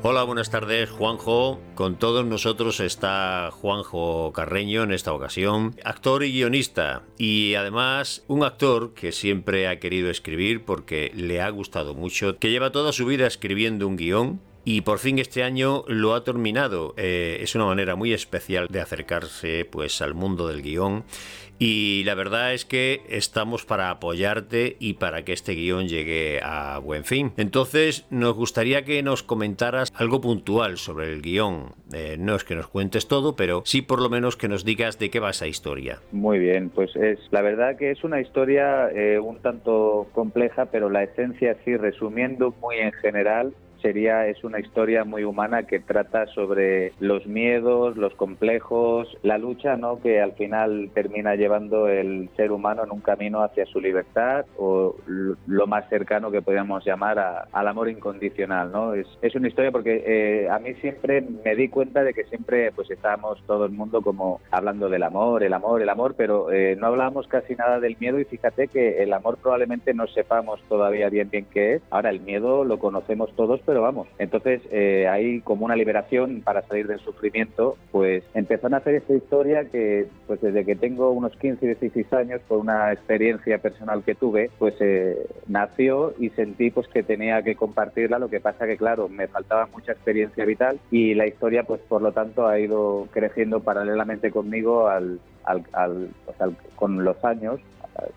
[0.00, 1.60] Hola, buenas tardes, Juanjo.
[1.74, 8.44] Con todos nosotros está Juanjo Carreño en esta ocasión, actor y guionista, y además un
[8.44, 13.06] actor que siempre ha querido escribir porque le ha gustado mucho, que lleva toda su
[13.06, 14.40] vida escribiendo un guion
[14.70, 16.92] y por fin este año lo ha terminado.
[16.98, 21.04] Eh, es una manera muy especial de acercarse pues al mundo del guion
[21.58, 26.80] y la verdad es que estamos para apoyarte y para que este guion llegue a
[26.80, 27.32] buen fin.
[27.38, 31.72] Entonces nos gustaría que nos comentaras algo puntual sobre el guion.
[31.94, 34.98] Eh, no es que nos cuentes todo, pero sí por lo menos que nos digas
[34.98, 36.00] de qué va esa historia.
[36.12, 40.90] Muy bien, pues es la verdad que es una historia eh, un tanto compleja, pero
[40.90, 43.54] la esencia sí resumiendo muy en general
[43.88, 49.78] sería es una historia muy humana que trata sobre los miedos, los complejos, la lucha,
[49.78, 49.98] ¿no?
[50.02, 54.94] Que al final termina llevando el ser humano en un camino hacia su libertad o
[55.46, 58.92] lo más cercano que podríamos llamar al amor incondicional, ¿no?
[58.92, 62.72] Es, es una historia porque eh, a mí siempre me di cuenta de que siempre
[62.72, 66.76] pues estábamos todo el mundo como hablando del amor, el amor, el amor, pero eh,
[66.78, 71.08] no hablábamos casi nada del miedo y fíjate que el amor probablemente no sepamos todavía
[71.08, 71.82] bien bien qué es.
[71.88, 74.08] Ahora el miedo lo conocemos todos, pero vamos.
[74.18, 79.14] Entonces, eh, hay como una liberación para salir del sufrimiento, pues empezaron a hacer esta
[79.14, 84.02] historia que, pues desde que tengo unos 15 y 16 años, por una experiencia personal
[84.02, 88.66] que tuve, pues eh, nació y sentí pues que tenía que compartirla, lo que pasa
[88.66, 92.58] que, claro, me faltaba mucha experiencia vital y la historia, pues por lo tanto, ha
[92.58, 97.60] ido creciendo paralelamente conmigo al, al, al, con los años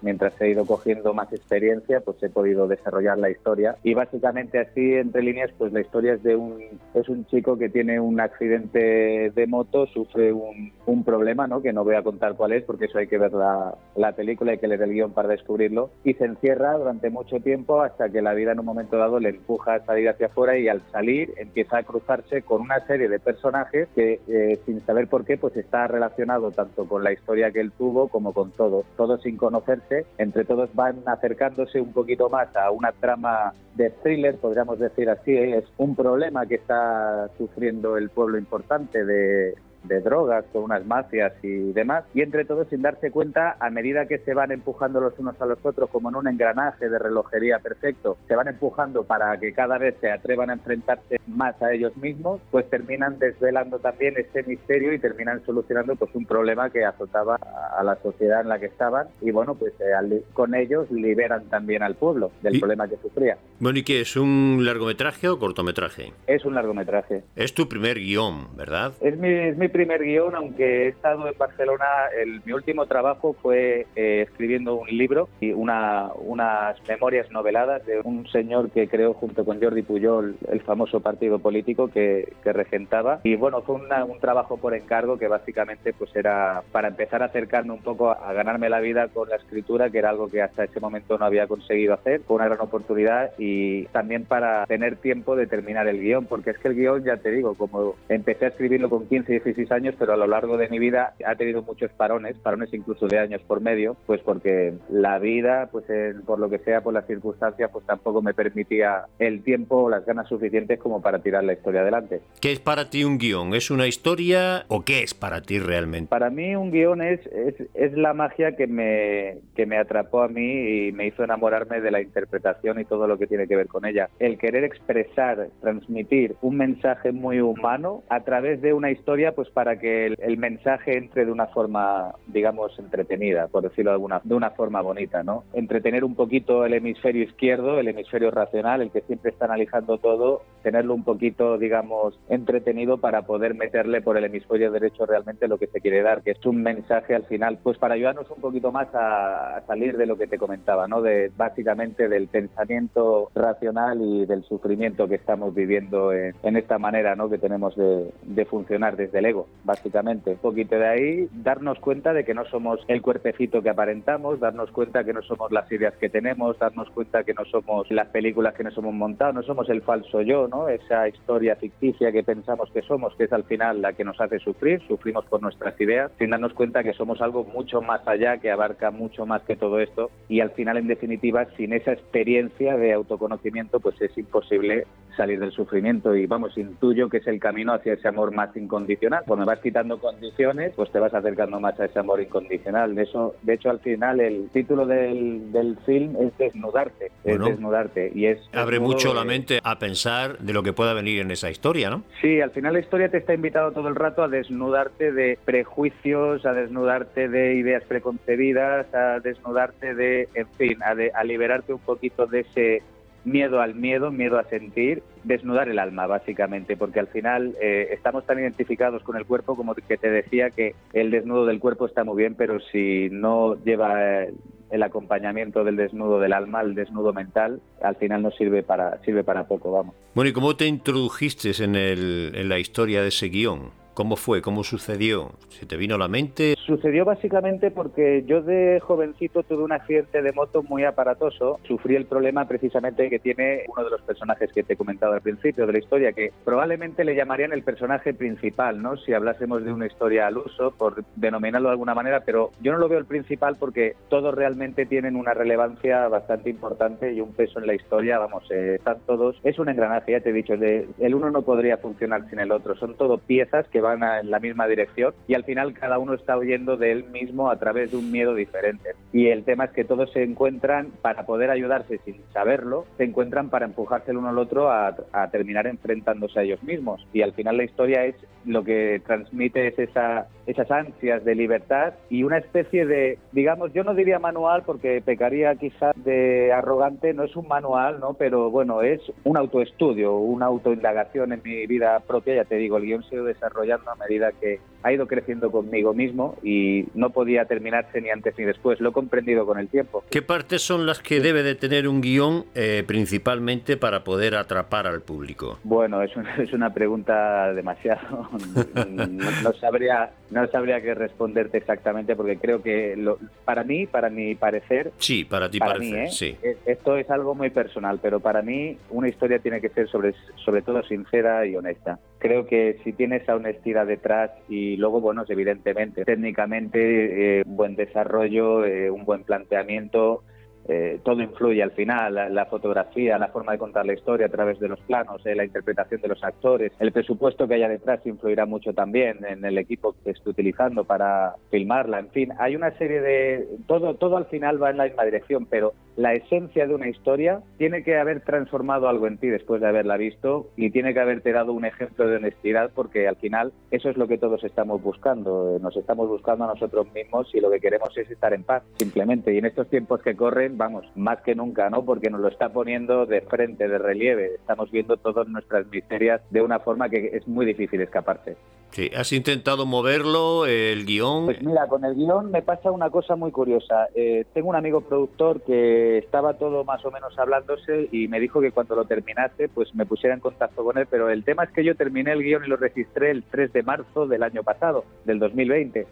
[0.01, 3.75] mientras he ido cogiendo más experiencia, pues he podido desarrollar la historia.
[3.83, 6.61] Y básicamente así, entre líneas, pues la historia es de un,
[6.93, 11.61] es un chico que tiene un accidente de moto, sufre un, un problema, ¿no?
[11.61, 14.51] Que no voy a contar cuál es, porque eso hay que ver la, la película,
[14.51, 15.89] hay que leer el guion para descubrirlo.
[16.03, 19.29] Y se encierra durante mucho tiempo hasta que la vida en un momento dado le
[19.29, 23.19] empuja a salir hacia afuera y al salir empieza a cruzarse con una serie de
[23.19, 27.61] personajes que, eh, sin saber por qué, pues está relacionado tanto con la historia que
[27.61, 29.70] él tuvo como con todo, todo sin conocer
[30.17, 35.35] entre todos van acercándose un poquito más a una trama de thriller, podríamos decir así,
[35.35, 41.33] es un problema que está sufriendo el pueblo importante de, de drogas con unas mafias
[41.41, 45.17] y demás, y entre todos sin darse cuenta, a medida que se van empujando los
[45.19, 49.37] unos a los otros como en un engranaje de relojería perfecto, se van empujando para
[49.39, 54.15] que cada vez se atrevan a enfrentarse más a ellos mismos, pues terminan desvelando también
[54.17, 58.59] este misterio y terminan solucionando pues un problema que azotaba a la sociedad en la
[58.59, 62.97] que estaban y bueno, pues eh, con ellos liberan también al pueblo del problema que
[62.97, 63.37] sufría.
[63.59, 64.15] Bueno, ¿y qué es?
[64.15, 66.13] ¿Un largometraje o cortometraje?
[66.27, 67.23] Es un largometraje.
[67.35, 68.93] Es tu primer guion, ¿verdad?
[69.01, 71.85] Es mi, es mi primer guion, aunque he estado en Barcelona,
[72.17, 78.01] el, mi último trabajo fue eh, escribiendo un libro y una, unas memorias noveladas de
[78.03, 83.19] un señor que creó junto con Jordi Pujol el famoso partido político que, que regentaba.
[83.23, 87.73] Y bueno, fue un trabajo por encargo que básicamente pues era para empezar a acercarme
[87.73, 90.63] un poco a, a ganarme la vida con la escritura, que era algo que hasta
[90.63, 92.21] ese momento no había conseguido hacer.
[92.21, 96.57] Fue una gran oportunidad y también para tener tiempo de terminar el guion, porque es
[96.57, 99.95] que el guion, ya te digo, como empecé a escribirlo con 15 y 16 años,
[99.97, 103.41] pero a lo largo de mi vida ha tenido muchos parones, parones incluso de años
[103.47, 105.85] por medio, pues porque la vida, pues
[106.25, 110.05] por lo que sea, por las circunstancias, pues tampoco me permitía el tiempo o las
[110.05, 112.21] ganas suficientes como para tirar la historia adelante.
[112.39, 113.53] ¿Qué es para ti un guion?
[113.53, 116.09] ¿Es una historia o qué es para ti realmente?
[116.09, 120.27] Para mí un guion es, es, es la magia que me, que me atrapó a
[120.27, 123.67] mí y me hizo enamorarme de la interpretación y todo lo que tiene que ver
[123.67, 124.09] con ella.
[124.19, 129.77] El querer expresar, transmitir un mensaje muy humano a través de una historia, pues para
[129.77, 134.51] que el, mensaje entre de una forma, digamos, entretenida, por decirlo de, alguna, de una
[134.51, 135.43] forma bonita, ¿no?
[135.53, 140.41] Entretener un poquito el hemisferio izquierdo, el hemisferio racional, el que siempre está analizando todo,
[140.63, 145.67] tenerlo un poquito, digamos, entretenido para poder meterle por el hemisferio derecho realmente lo que
[145.67, 148.87] se quiere dar, que es un mensaje al final, pues para ayudarnos un poquito más
[148.93, 151.01] a, salir de lo que te comentaba, ¿no?
[151.01, 157.29] De básicamente del pensamiento racional y del sufrimiento que estamos viviendo en, esta manera, ¿no?
[157.29, 160.31] Que tenemos de funcionar desde el ego básicamente.
[160.31, 164.71] Un poquito de ahí, darnos cuenta de que no somos el cuerpecito que aparentamos, darnos
[164.71, 168.53] cuenta que no somos las ideas que tenemos, darnos cuenta que no somos las películas
[168.53, 170.67] que nos hemos montado, no somos el falso yo, ¿no?
[170.67, 174.39] Esa historia ficticia que pensamos que somos, que es al final la que nos hace
[174.39, 178.51] sufrir, sufrimos por nuestras ideas, sin darnos cuenta que somos algo mucho más allá, que
[178.51, 182.93] abarca mucho más que todo esto y al final, en definitiva, sin esa experiencia de
[182.93, 184.85] autoconocimiento, pues es imposible
[185.15, 189.23] salir del sufrimiento y vamos, intuyo que es el camino hacia ese amor más incondicional
[189.35, 192.95] me vas quitando condiciones, pues te vas acercando más a ese amor incondicional.
[192.95, 198.11] De eso, de hecho, al final el título del, del film es desnudarte, es desnudarte
[198.13, 201.49] y es abre mucho la mente a pensar de lo que pueda venir en esa
[201.49, 202.03] historia, ¿no?
[202.21, 206.45] Sí, al final la historia te está invitado todo el rato a desnudarte de prejuicios,
[206.45, 212.27] a desnudarte de ideas preconcebidas, a desnudarte de, en fin, a, a liberarte un poquito
[212.27, 212.83] de ese
[213.23, 218.25] miedo al miedo, miedo a sentir, desnudar el alma, básicamente, porque al final eh, estamos
[218.25, 222.03] tan identificados con el cuerpo como que te decía que el desnudo del cuerpo está
[222.03, 224.33] muy bien, pero si no lleva eh,
[224.71, 229.23] el acompañamiento del desnudo del alma, el desnudo mental, al final no sirve para, sirve
[229.23, 229.95] para poco, vamos.
[230.15, 233.81] Bueno, ¿y cómo te introdujiste en, el, en la historia de ese guion?
[233.93, 234.41] ¿Cómo fue?
[234.41, 235.33] ¿Cómo sucedió?
[235.49, 236.55] ¿Se te vino a la mente?
[236.71, 241.59] Sucedió básicamente porque yo de jovencito tuve un accidente de moto muy aparatoso.
[241.67, 245.19] Sufrí el problema precisamente que tiene uno de los personajes que te he comentado al
[245.19, 248.95] principio de la historia, que probablemente le llamarían el personaje principal, ¿no?
[248.95, 252.77] Si hablásemos de una historia al uso, por denominarlo de alguna manera, pero yo no
[252.77, 257.59] lo veo el principal porque todos realmente tienen una relevancia bastante importante y un peso
[257.59, 258.17] en la historia.
[258.17, 259.37] Vamos, eh, están todos.
[259.43, 262.77] Es un engranaje, ya te he dicho, el uno no podría funcionar sin el otro.
[262.77, 266.37] Son todo piezas que van en la misma dirección y al final cada uno está
[266.65, 268.91] de él mismo a través de un miedo diferente.
[269.11, 273.49] Y el tema es que todos se encuentran para poder ayudarse sin saberlo, se encuentran
[273.49, 274.95] para empujarse el uno al otro a,
[275.31, 277.05] terminar enfrentándose a ellos mismos.
[277.13, 278.15] Y al final la historia es
[278.45, 283.83] lo que transmite es esa, esas ansias de libertad y una especie de, digamos, yo
[283.83, 288.13] no diría manual porque pecaría quizás de arrogante, no es un manual, ¿no?
[288.15, 292.83] Pero bueno, es un autoestudio, una autoindagación en mi vida propia, ya te digo, el
[292.83, 297.09] guion se ha ido desarrollando a medida que ha ido creciendo conmigo mismo y no
[297.11, 298.79] podía terminarse ni antes ni después.
[298.79, 300.03] Lo he comprendido con el tiempo.
[300.09, 304.87] ¿Qué partes son las que debe de tener un guion eh, principalmente para poder atrapar
[304.87, 305.59] al público?
[305.63, 308.29] Bueno, es una, es una pregunta demasiado...
[308.87, 314.35] no, sabría, no sabría qué responderte exactamente porque creo que lo, para mí, para mi
[314.35, 314.91] parecer...
[314.97, 316.09] Sí, para ti para parecer, ¿eh?
[316.09, 316.37] sí.
[316.41, 320.13] E, esto es algo muy personal, pero para mí una historia tiene que ser sobre,
[320.43, 321.99] sobre todo sincera y honesta.
[322.21, 328.63] Creo que si tienes esa honestidad detrás y luego, bueno, evidentemente, técnicamente, eh, buen desarrollo,
[328.63, 330.21] eh, un buen planteamiento,
[330.67, 334.59] eh, todo influye al final, la, fotografía, la forma de contar la historia a través
[334.59, 338.45] de los planos, eh, la interpretación de los actores, el presupuesto que haya detrás influirá
[338.45, 343.01] mucho también en el equipo que esté utilizando para filmarla, en fin, hay una serie
[343.01, 343.47] de...
[343.67, 347.41] Todo, todo al final va en la misma dirección, pero la esencia de una historia
[347.57, 351.31] tiene que haber transformado algo en ti después de haberla visto y tiene que haberte
[351.31, 355.59] dado un ejemplo de honestidad porque al final eso es lo que todos estamos buscando,
[355.61, 359.33] nos estamos buscando a nosotros mismos y lo que queremos es estar en paz, simplemente.
[359.33, 361.83] Y en estos tiempos que corren, vamos, más que nunca, ¿no?
[361.83, 364.35] Porque nos lo está poniendo de frente, de relieve.
[364.35, 368.35] Estamos viendo todas nuestras miserias de una forma que es muy difícil escaparse.
[368.71, 371.25] Sí, ¿has intentado moverlo, el guion?
[371.25, 373.87] Pues mira, con el guion me pasa una cosa muy curiosa.
[373.93, 378.39] Eh, tengo un amigo productor que estaba todo más o menos hablándose y me dijo
[378.39, 381.51] que cuando lo terminase, pues me pusiera en contacto con él, pero el tema es
[381.51, 384.85] que yo terminé el guion y lo registré el 3 de marzo del año pasado,
[385.03, 385.85] del 2020.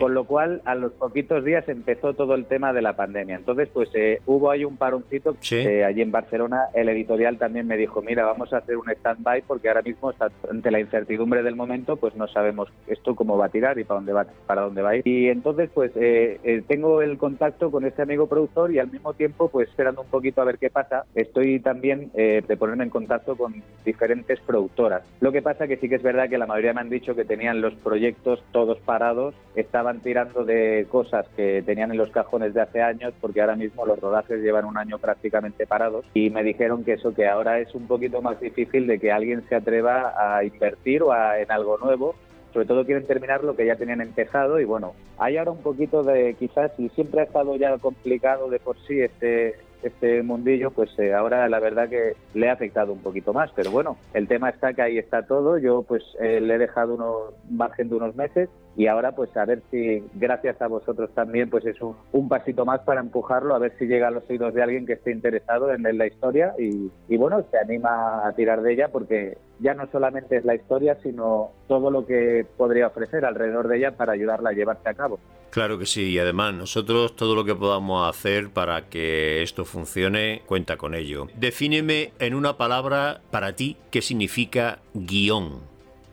[0.00, 3.36] Con lo cual, a los poquitos días empezó todo el tema de la pandemia.
[3.36, 5.36] Entonces, pues eh, hubo ahí un paroncito.
[5.50, 9.42] Eh, allí en Barcelona, el editorial también me dijo, mira, vamos a hacer un stand-by
[9.42, 10.12] porque ahora mismo,
[10.50, 13.98] ante la incertidumbre del momento, pues no sabemos esto cómo va a tirar y para
[13.98, 15.02] dónde va, para dónde va a ir.
[15.06, 19.48] Y entonces, pues eh, tengo el contacto con este amigo productor y al mismo tiempo,
[19.48, 23.62] pues esperando un poquito a ver qué pasa, estoy también de ponerme en contacto con
[23.84, 25.02] diferentes productoras.
[25.20, 27.24] Lo que pasa que sí que es verdad que la mayoría me han dicho que
[27.24, 29.34] tenían los proyectos todos parados
[29.66, 33.84] estaban tirando de cosas que tenían en los cajones de hace años porque ahora mismo
[33.84, 37.74] los rodajes llevan un año prácticamente parados y me dijeron que eso que ahora es
[37.74, 41.78] un poquito más difícil de que alguien se atreva a invertir o a, en algo
[41.78, 42.14] nuevo
[42.52, 46.02] sobre todo quieren terminar lo que ya tenían empezado y bueno, hay ahora un poquito
[46.02, 50.90] de quizás y siempre ha estado ya complicado de por sí este este mundillo, pues
[50.98, 53.50] eh, ahora la verdad que le ha afectado un poquito más.
[53.54, 55.58] Pero bueno, el tema está que ahí está todo.
[55.58, 59.44] Yo pues eh, le he dejado unos margen de unos meses y ahora pues a
[59.44, 63.58] ver si gracias a vosotros también pues es un, un pasito más para empujarlo, a
[63.58, 66.90] ver si llega a los oídos de alguien que esté interesado en, la historia y,
[67.08, 70.98] y bueno, se anima a tirar de ella porque ya no solamente es la historia,
[71.02, 75.18] sino todo lo que podría ofrecer alrededor de ella para ayudarla a llevarse a cabo.
[75.50, 80.42] Claro que sí, y además nosotros todo lo que podamos hacer para que esto funcione,
[80.44, 81.28] cuenta con ello.
[81.36, 85.60] Defíneme en una palabra para ti qué significa guion.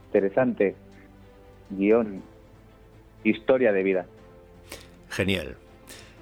[0.07, 0.75] Interesante.
[1.71, 2.32] Guión.
[3.23, 4.05] Historia de vida.
[5.09, 5.57] Genial.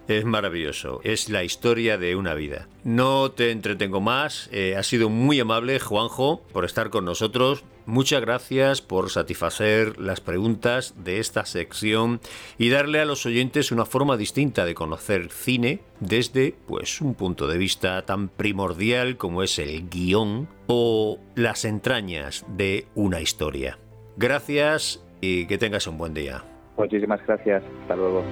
[0.07, 2.67] Es maravilloso, es la historia de una vida.
[2.83, 7.63] No te entretengo más, eh, ha sido muy amable Juanjo por estar con nosotros.
[7.85, 12.19] muchas gracias por satisfacer las preguntas de esta sección
[12.57, 17.47] y darle a los oyentes una forma distinta de conocer cine desde pues un punto
[17.47, 23.79] de vista tan primordial como es el guion o las entrañas de una historia.
[24.17, 26.43] Gracias y que tengas un buen día.
[26.81, 27.63] Muchísimas gracias.
[27.83, 28.23] Hasta luego.